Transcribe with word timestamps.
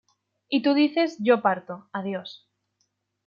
Y 0.49 0.63
tú 0.63 0.73
dices: 0.73 1.15
"Yo 1.19 1.43
parto, 1.43 1.87
adiós". 1.93 2.49